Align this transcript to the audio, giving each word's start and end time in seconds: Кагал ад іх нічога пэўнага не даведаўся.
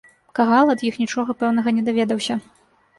Кагал 0.39 0.71
ад 0.75 0.81
іх 0.89 0.97
нічога 1.03 1.37
пэўнага 1.45 1.77
не 1.79 1.87
даведаўся. 1.91 2.45